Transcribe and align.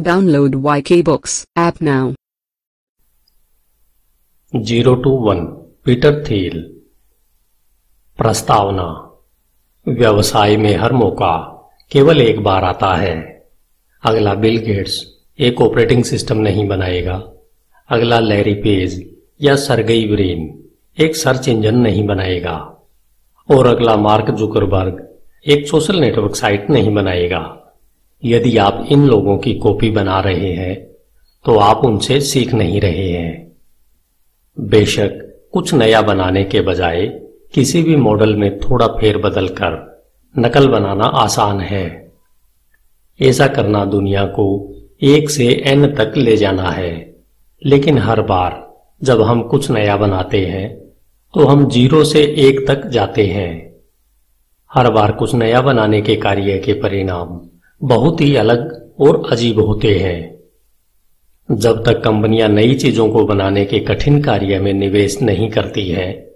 Download 0.00 0.54
YK 0.54 0.92
Books 0.92 1.46
app 1.58 1.82
now. 1.82 2.14
Zero 4.56 4.94
to 4.94 5.10
one 5.10 5.44
Peter 5.84 6.24
Thiel 6.24 6.80
प्रस्तावना। 8.18 9.18
व्यवसाय 9.88 10.56
में 10.56 10.76
हर 10.76 10.92
मौका 10.92 11.36
केवल 11.92 12.20
एक 12.20 12.40
बार 12.40 12.64
आता 12.64 12.94
है। 12.94 13.46
अगला 14.04 14.34
बिल 14.34 14.56
गेट्स 14.56 15.18
एक 15.38 15.60
ऑपरेटिंग 15.60 16.04
सिस्टम 16.04 16.38
नहीं 16.38 16.68
बनाएगा। 16.68 17.32
अगला 17.88 18.18
लैरी 18.18 18.54
पेज 18.54 19.16
या 19.42 19.56
सरगई 19.56 20.06
ब्रेन 20.06 20.64
एक 20.98 21.16
सर्च 21.16 21.48
इंजन 21.48 21.74
नहीं 21.74 22.06
बनाएगा। 22.06 22.88
और 23.50 23.66
अगला 23.66 23.96
मार्क 23.96 24.30
जुकरबर्ग 24.30 25.18
एक 25.46 25.68
सोशल 25.68 25.96
नेटवर्क 25.96 26.34
साइट 26.34 26.70
नहीं 26.70 26.94
बनाएगा। 26.94 27.56
यदि 28.24 28.56
आप 28.56 28.86
इन 28.90 29.06
लोगों 29.06 29.36
की 29.38 29.54
कॉपी 29.54 29.90
बना 29.90 30.20
रहे 30.20 30.52
हैं 30.52 30.74
तो 31.44 31.58
आप 31.58 31.84
उनसे 31.84 32.20
सीख 32.20 32.52
नहीं 32.54 32.80
रहे 32.80 33.08
हैं। 33.08 33.52
बेशक, 34.56 35.10
कुछ 35.52 35.74
नया 35.74 36.02
बनाने 36.02 36.44
के 36.44 36.60
बजाय, 36.60 37.06
किसी 37.54 37.82
भी 37.82 37.96
मॉडल 37.96 38.34
में 38.36 38.58
थोड़ा 38.58 38.86
फेरबदल 38.86 39.48
कर 39.48 40.02
नकल 40.38 40.68
बनाना 40.68 41.04
आसान 41.04 41.60
है। 41.60 42.12
ऐसा 43.22 43.46
करना 43.46 43.84
दुनिया 43.84 44.24
को 44.24 44.74
एक 45.02 45.30
से 45.30 45.46
एन 45.66 45.86
तक 45.94 46.12
ले 46.16 46.36
जाना 46.36 46.70
है। 46.70 47.16
लेकिन 47.66 47.98
हर 47.98 48.22
बार, 48.22 48.66
जब 49.02 49.22
हम 49.22 49.42
कुछ 49.42 49.70
नया 49.70 49.96
बनाते 49.96 50.46
हैं 50.46 50.78
तो 51.34 51.46
हम 51.46 51.68
ज़ीरो 51.70 52.04
से 52.04 52.22
एक 52.38 52.66
तक 52.68 52.86
जाते 52.86 53.26
हैं। 53.26 53.76
हर 54.74 54.90
बार 54.90 55.12
कुछ 55.12 55.34
नया 55.34 55.60
बनाने 55.60 56.00
के 56.02 56.16
कार्य 56.16 56.58
के 56.58 56.72
परिणाम। 56.72 57.40
बहुत 57.82 58.20
ही 58.20 58.36
अलग 58.36 58.90
और 59.00 59.28
अजीब 59.30 59.60
होते 59.60 59.98
हैं। 59.98 60.40
जब 61.56 61.84
तक 61.84 62.00
कंपनियाँ 62.00 62.48
नई 62.48 62.74
चीज़ों 62.74 63.10
को 63.10 63.24
बनाने 63.24 63.64
के 63.64 63.78
कठिन 63.78 64.22
कार्य 64.22 64.58
में 64.58 64.72
निवेश 64.72 65.22
नहीं 65.22 65.50
करती 65.50 65.88
हैं, 65.88 66.26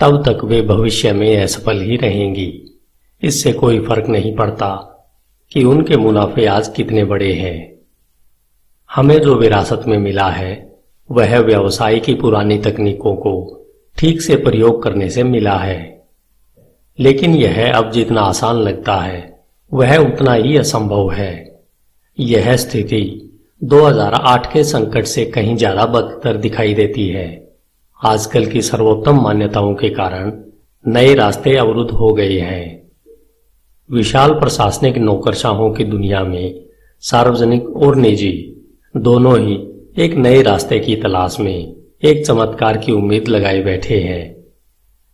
तब 0.00 0.22
तक 0.28 0.44
वे 0.44 0.62
भविष्य 0.62 1.12
में 1.12 1.42
असफल 1.42 1.80
ही 1.80 1.96
रहेंगी। 1.96 2.80
इससे 3.22 3.52
कोई 3.52 3.80
फ़र्क 3.80 4.08
नहीं 4.08 4.36
पड़ता 4.36 4.68
कि 5.52 5.64
उनके 5.64 5.96
मुनाफे 5.96 6.46
आज 6.46 6.68
कितने 6.68 7.04
बड़े 7.04 7.32
हैं। 7.32 7.78
हमें 8.94 9.20
जो 9.20 9.34
विरासत 9.34 9.82
में 9.86 9.98
मिला 9.98 10.28
है, 10.28 10.78
वह 11.10 11.38
व्यवसाय 11.38 11.98
की 11.98 12.14
पुरानी 12.14 12.58
तकनीकों 12.58 13.16
को 13.16 13.64
ठीक 13.98 14.22
से 14.22 14.36
प्रयोग 14.36 14.82
करने 14.82 15.10
से 15.10 15.22
मिला 15.22 15.56
है। 15.56 16.06
लेकिन 17.00 17.34
यह 17.34 17.74
अब 17.74 17.90
जितना 17.90 18.20
आसान 18.20 18.56
लगता 18.56 18.94
है 18.94 19.37
वह 19.72 19.96
उतना 19.96 20.32
ही 20.32 20.56
असंभव 20.56 21.10
है। 21.10 21.60
यह 22.18 22.56
स्थिति 22.56 23.02
2008 23.62 24.46
के 24.52 24.64
संकट 24.64 25.04
से 25.04 25.24
कहीं 25.24 25.56
ज़्यादा 25.56 25.86
बदतर 25.86 26.36
दिखाई 26.36 26.74
देती 26.74 27.08
है। 27.08 27.26
आजकल 28.00 28.46
की 28.46 28.62
सर्वोत्तम 28.62 29.20
मान्यताओं 29.22 29.74
के 29.74 29.88
कारण 29.88 30.32
नए 30.84 31.14
रास्ते 31.14 31.56
अवरुद्ध 31.56 31.90
हो 31.90 32.12
गए 32.12 32.38
हैं। 32.38 32.88
विशाल 33.90 34.32
प्रशासनिक 34.32 34.96
नौकरशाहों 34.96 35.70
की 35.74 35.84
दुनिया 35.84 36.22
में 36.24 36.64
सार्वजनिक 37.00 37.68
और 37.76 37.96
निजी 37.96 38.32
दोनों 38.94 39.38
ही 39.38 39.54
एक 40.04 40.14
नए 40.14 40.42
रास्ते 40.42 40.78
की 40.78 40.96
तलाश 40.96 41.40
में 41.40 41.74
एक 42.04 42.26
चमत्कार 42.26 42.76
की 42.76 42.92
उम्मीद 42.92 43.28
लगाए 43.28 43.62
बैठे 43.62 44.00
हैं। 44.00 44.36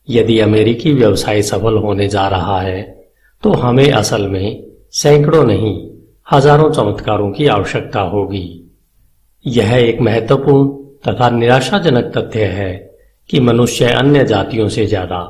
यदि 0.09 0.39
अमेरिकी 0.39 0.93
व्यवसाय 0.93 1.43
सफल 1.43 1.77
होने 1.77 2.09
जा 2.09 2.29
रहा 2.29 2.61
है 2.61 2.94
तो 3.45 3.51
हमें 3.53 3.91
असल 3.93 4.27
में 4.29 4.65
सैकड़ों 4.93 5.45
नहीं, 5.45 5.75
हज़ारों 6.33 6.71
चमत्कारों 6.71 7.31
की 7.31 7.47
आवश्यकता 7.47 8.01
होगी। 8.01 8.47
यह 9.45 9.75
एक 9.75 10.01
महत्वपूर्ण 10.01 10.69
तथा 11.03 11.29
निराशाजनक 11.31 12.13
तथ्य 12.17 12.45
है 12.51 12.73
कि 13.31 13.41
मनुष्य 13.41 13.93
अन्य 13.93 14.25
जातियों 14.25 14.69
से 14.69 14.87
ज़्यादा 14.87 15.21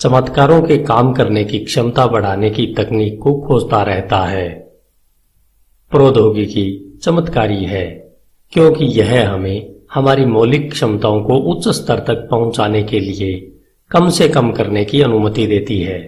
चमत्कारों 0.00 0.60
के 0.62 0.78
काम 0.84 1.12
करने 1.12 1.44
की 1.44 1.58
क्षमता 1.58 2.06
बढ़ाने 2.06 2.50
की 2.50 2.66
तकनीक 2.74 3.18
को 3.22 3.34
खोजता 3.40 3.82
रहता 3.82 4.18
है। 4.24 4.48
प्रौद्योगिकी 5.92 6.66
चमत्कारी 7.02 7.64
है, 7.64 7.86
क्योंकि 8.52 8.84
यह 9.00 9.30
हमें 9.30 9.74
हमारी 9.94 10.24
मौलिक 10.26 10.70
क्षमताओं 10.72 11.22
को 11.22 11.38
उच्च 11.52 11.68
स्तर 11.74 12.04
तक 12.08 12.28
पहुँचाने 12.30 12.82
के 12.82 13.00
लिए 13.00 13.32
कम 13.90 14.08
से 14.10 14.28
कम 14.28 14.50
करने 14.52 14.84
की 14.84 15.02
अनुमति 15.02 15.46
देती 15.46 15.80
है। 15.82 16.02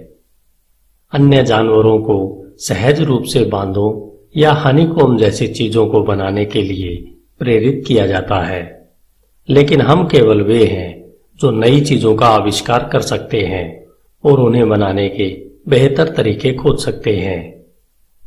अन्य 1.16 1.42
जानवरों 1.42 1.98
को 1.98 2.46
सहज 2.58 3.00
रूप 3.00 3.22
से 3.22 3.44
बांधों 3.44 4.18
या 4.36 4.52
हनीकोम 4.52 5.18
जैसी 5.18 5.48
चीज़ों 5.48 5.86
को 5.86 6.02
बनाने 6.02 6.44
के 6.44 6.62
लिए 6.62 7.14
प्रेरित 7.38 7.84
किया 7.86 8.06
जाता 8.06 8.40
है। 8.40 8.90
लेकिन 9.50 9.80
हम 9.80 10.04
केवल 10.04 10.42
वे 10.42 10.64
हैं 10.64 11.04
जो 11.40 11.50
नई 11.50 11.80
चीज़ों 11.80 12.16
का 12.16 12.26
आविष्कार 12.26 12.88
कर 12.92 13.00
सकते 13.00 13.40
हैं 13.40 13.86
और 14.24 14.40
उन्हें 14.40 14.68
बनाने 14.68 15.08
के 15.08 15.46
बेहतर 15.68 16.08
तरीके 16.08 16.52
खोज 16.52 16.78
सकते 16.78 17.16
हैं। 17.16 17.66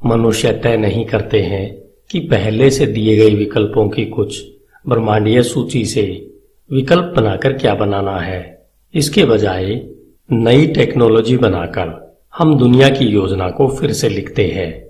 मनुष्य 0.06 0.52
तय 0.52 0.78
नहीं 0.78 1.06
करते 1.06 1.40
हैं 1.40 1.82
कि 2.12 2.20
पहले 2.20 2.70
से 2.70 2.86
दिए 2.86 3.18
गए 3.18 3.36
विकल्पों 3.36 3.90
की 3.90 4.06
कुछ 4.06 4.44
ब्रह्मांडीय 4.88 5.44
सूची 5.44 5.86
से 5.86 6.32
विकल्प 6.72 7.14
बनाकर 7.18 7.54
क्या 7.54 7.76
बनाना 7.76 8.20
है। 8.20 8.68
इसके 8.96 9.26
बजाय 9.26 9.86
नई 10.32 10.68
टेक्नोलॉजी 10.68 11.38
बनाकर 11.38 12.09
हम 12.40 12.58
दुनिया 12.58 12.90
की 12.90 13.06
योजना 13.06 13.50
को 13.50 13.68
फिर 13.68 13.92
से 13.92 14.10
लिखते 14.10 14.46
हैं। 14.48 14.90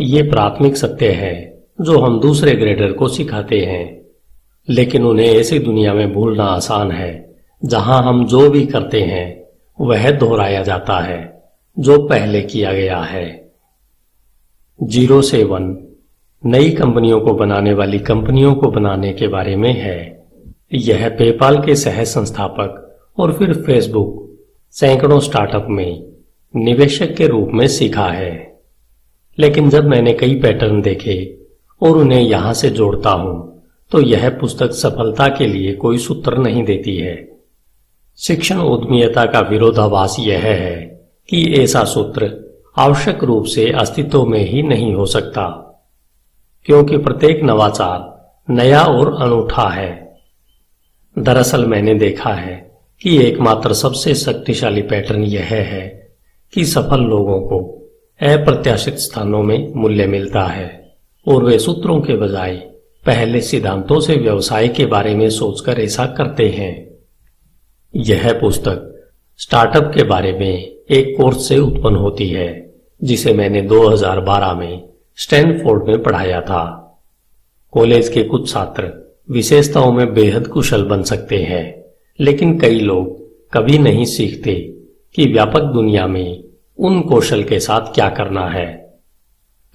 ये 0.00 0.22
प्राथमिक 0.22 0.76
सत्य 0.76 1.08
है, 1.08 1.64
जो 1.80 1.98
हम 1.98 2.20
दूसरे 2.20 2.54
ग्रेडर 2.54 2.92
को 2.92 3.08
सिखाते 3.08 3.60
हैं। 3.60 4.02
लेकिन 4.68 5.04
उन्हें 5.04 5.26
ऐसी 5.26 5.58
दुनिया 5.58 5.94
में 5.94 6.12
भूलना 6.12 6.44
आसान 6.44 6.90
है, 6.90 7.36
जहाँ 7.64 8.02
हम 8.02 8.26
जो 8.26 8.50
भी 8.50 8.66
करते 8.66 9.00
हैं, 9.00 9.44
वह 9.80 10.10
दोहराया 10.10 10.62
जाता 10.62 11.00
है, 11.00 11.42
जो 11.78 12.06
पहले 12.06 12.42
किया 12.42 12.72
गया 12.72 12.98
है। 12.98 13.52
ज़ीरो 14.82 15.22
से 15.22 15.44
वन, 15.44 15.94
नई 16.46 16.70
कंपनियों 16.70 17.20
को 17.20 17.34
बनाने 17.34 17.74
वाली 17.74 17.98
कंपनियों 17.98 18.54
को 18.54 18.70
बनाने 18.70 19.12
के 19.12 19.28
बारे 19.28 19.56
में 19.56 19.72
है। 19.72 20.26
यह 20.74 21.08
पेपाल 21.08 21.62
के 21.62 21.74
सह 21.74 22.04
संस्थापक 22.04 22.96
और 23.18 23.32
फिर 23.32 23.54
फेसबुक, 23.54 24.38
सैकड़ों 24.70 25.20
स्टार्टअप 25.20 25.66
में 25.70 26.13
निवेशक 26.54 27.14
के 27.14 27.26
रूप 27.26 27.50
में 27.54 27.66
सीखा 27.68 28.06
है। 28.08 28.32
लेकिन 29.38 29.70
जब 29.70 29.84
मैंने 29.84 30.12
कई 30.12 30.34
पैटर्न 30.40 30.80
देखे 30.82 31.16
और 31.82 31.96
उन्हें 31.96 32.20
यहाँ 32.20 32.52
से 32.54 32.70
जोड़ता 32.70 33.10
हूँ 33.10 33.62
तो 33.92 34.00
यह 34.00 34.28
पुस्तक 34.30 34.72
सफलता 34.72 35.28
के 35.28 35.46
लिए 35.46 35.72
कोई 35.74 35.98
सूत्र 35.98 36.36
नहीं 36.36 36.62
देती 36.64 36.96
है। 36.96 37.16
शिक्षण 38.18 38.58
उद्यमियता 38.58 39.24
का 39.24 39.40
विरोधाभास 39.40 40.16
यह 40.20 40.44
है 40.44 40.76
कि 41.28 41.42
ऐसा 41.54 41.84
सूत्र 41.84 42.30
आवश्यक 42.76 43.24
रूप 43.24 43.44
से 43.44 43.70
अस्तित्व 43.72 44.24
में 44.24 44.38
ही 44.40 44.62
नहीं 44.62 44.92
हो 44.94 45.06
सकता, 45.06 45.46
क्योंकि 46.66 46.96
प्रत्येक 46.96 47.42
नवाचार 47.42 48.52
नया 48.52 48.82
और 48.82 49.14
अनूठा 49.22 49.68
है। 49.68 49.90
दरअसल 51.16 51.66
मैंने 51.66 51.94
देखा 51.94 52.32
है 52.32 52.56
कि 53.00 53.16
एकमात्र 53.18 53.72
सबसे 53.72 54.14
शक्तिशाली 54.14 54.82
पैटर्न 54.82 55.22
यह 55.24 55.44
है 55.44 56.03
कि 56.54 56.64
सफल 56.64 57.00
लोगों 57.00 57.40
को 57.40 57.58
अप्रत्याशित 58.22 58.94
स्थानों 58.94 59.42
में 59.42 59.72
मूल्य 59.74 60.06
मिलता 60.06 60.44
है 60.44 60.96
और 61.28 61.44
वे 61.44 61.58
सूत्रों 61.58 62.00
के 62.00 62.16
बजाय 62.16 62.56
पहले 63.06 63.40
सिद्धांतों 63.40 64.00
से 64.00 64.14
व्यवसाय 64.16 64.68
के 64.68 64.86
बारे 64.86 65.14
में 65.14 65.30
सोचकर 65.30 65.80
ऐसा 65.80 66.06
करते 66.06 66.48
हैं। 66.48 66.90
यह 67.96 68.32
पुस्तक 68.40 69.06
स्टार्टअप 69.36 69.92
के 69.94 70.02
बारे 70.02 70.32
में 70.32 70.76
एक 70.90 71.16
कोर्स 71.16 71.48
से 71.48 71.58
उत्पन्न 71.58 71.96
होती 71.96 72.28
है, 72.28 72.74
जिसे 73.04 73.32
मैंने 73.32 73.62
2012 73.62 74.54
में 74.54 74.88
स्टैनफोर्ड 75.16 75.88
में 75.88 76.02
पढ़ाया 76.02 76.40
था। 76.40 76.80
कॉलेज 77.72 78.08
के 78.08 78.22
कुछ 78.22 78.52
छात्र 78.52 79.14
विशेषताओं 79.30 79.92
में 79.92 80.14
बेहद 80.14 80.46
कुशल 80.46 80.84
बन 80.84 81.02
सकते 81.02 81.36
हैं, 81.36 81.84
लेकिन 82.20 82.58
कई 82.58 82.80
लोग 82.80 83.24
कभी 83.52 83.78
नहीं 83.78 84.04
सीखते 84.04 84.54
कि 85.14 85.32
व्यापक 85.32 85.60
दुनिया 85.60 86.06
में 86.06 86.43
उन 86.78 87.00
कौशल 87.00 87.42
के 87.42 87.60
साथ 87.60 87.80
क्या 87.80 88.08
करना 88.08 88.48
है? 88.48 88.94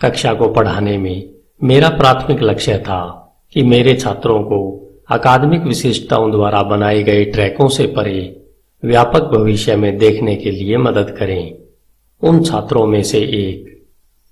कक्षा 0.02 0.34
को 0.34 0.48
पढ़ाने 0.48 0.98
में 0.98 1.30
मेरा 1.64 1.90
प्राथमिक 1.90 2.44
लक्ष्य 2.44 2.78
था 2.78 3.26
कि 3.54 3.64
मेरे 3.64 3.96
छात्रों 3.96 4.44
को 4.44 4.90
अकादमिक 5.10 5.62
विशिष्टताओं 5.62 6.32
द्वारा 6.32 6.64
बनाए 6.64 7.04
गए 7.04 7.26
ट्रैकों 7.26 7.68
से 7.68 7.88
परे 7.88 8.42
व्यापक 8.86 9.22
भविष्य 9.22 9.76
में 9.76 9.98
देखने 9.98 10.36
के 10.36 10.52
लिए 10.52 10.78
मदद 10.78 11.16
करें। 11.20 11.58
उन 12.24 12.44
छात्रों 12.44 12.88
में 12.88 13.04
से 13.04 13.20
एक 13.20 13.86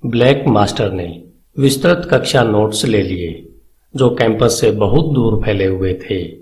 ब्लैक 0.05 0.43
मास्टर 0.47 0.91
ने 0.91 1.23
विस्तृत 1.59 2.07
कक्षा 2.11 2.43
नोट्स 2.43 2.85
ले 2.85 3.01
लिए, 3.01 3.49
जो 3.95 4.09
कैंपस 4.09 4.61
से 4.61 4.71
बहुत 4.71 5.13
दूर 5.13 5.43
फैले 5.45 5.65
हुए 5.65 5.93
थे, 5.93 6.37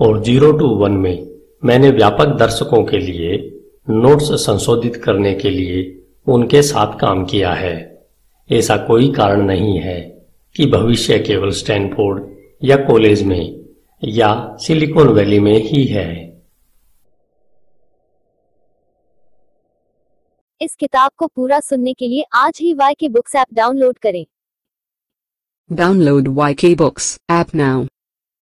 और 0.00 0.22
ज़ीरो 0.22 0.52
टू 0.52 0.68
वन 0.68 0.92
में 0.92 1.28
मैंने 1.64 1.90
व्यापक 1.90 2.26
दर्शकों 2.26 2.84
के 2.84 2.98
लिए 2.98 3.55
नोट्स 3.90 4.32
संशोधित 4.32 4.96
करने 4.96 5.34
के 5.34 5.50
लिए 5.50 6.04
उनके 6.28 6.62
साथ 6.62 6.98
काम 6.98 7.24
किया 7.24 7.52
है। 7.52 8.06
ऐसा 8.52 8.76
कोई 8.76 9.12
कारण 9.12 9.42
नहीं 9.42 9.80
है 9.80 10.26
कि 10.56 10.66
भविष्य 10.66 11.18
केवल 11.18 11.50
स्टैनफोर्ड 11.50 12.36
या 12.64 12.76
कॉलेज 12.76 13.22
में 13.22 13.64
या 14.04 14.56
सिलिकॉन 14.60 15.08
वैली 15.08 15.40
में 15.40 15.58
ही 15.58 15.84
है। 15.84 16.26
इस 20.60 20.74
किताब 20.74 21.10
को 21.16 21.26
पूरा 21.26 21.60
सुनने 21.60 21.94
के 21.94 22.08
लिए 22.08 22.24
आज 22.34 22.58
ही 22.60 22.74
Y 22.74 22.94
K 22.94 23.08
books 23.08 23.34
app 23.34 23.46
download 23.54 23.98
करें। 23.98 24.26
Download 25.72 26.28
Y 26.28 26.54
K 26.54 26.74
books 26.74 27.20
app 27.30 27.50
now. 27.50 27.86